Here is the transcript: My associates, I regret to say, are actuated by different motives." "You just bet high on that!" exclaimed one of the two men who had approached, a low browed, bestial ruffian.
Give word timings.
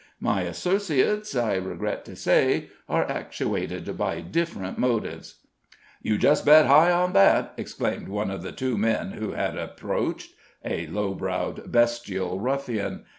My 0.19 0.41
associates, 0.41 1.35
I 1.35 1.57
regret 1.57 2.05
to 2.05 2.15
say, 2.15 2.71
are 2.89 3.03
actuated 3.07 3.95
by 3.99 4.19
different 4.21 4.79
motives." 4.79 5.41
"You 6.01 6.17
just 6.17 6.43
bet 6.43 6.65
high 6.65 6.89
on 6.89 7.13
that!" 7.13 7.53
exclaimed 7.55 8.07
one 8.07 8.31
of 8.31 8.41
the 8.41 8.51
two 8.51 8.79
men 8.79 9.11
who 9.11 9.33
had 9.33 9.55
approached, 9.55 10.31
a 10.65 10.87
low 10.87 11.13
browed, 11.13 11.71
bestial 11.71 12.39
ruffian. 12.39 13.03